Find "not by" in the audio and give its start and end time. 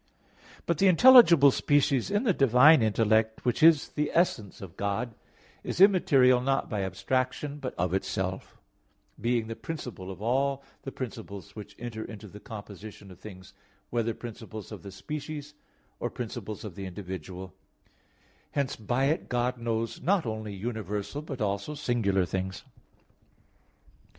6.41-6.81